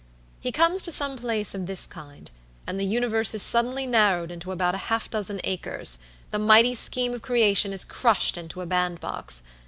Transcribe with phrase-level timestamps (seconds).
[0.39, 2.31] He comes to some place of this kind,
[2.65, 5.99] and the universe is suddenly narrowed into about half a dozen acres;
[6.31, 9.43] the mighty scheme of creation is crushed into a bandbox.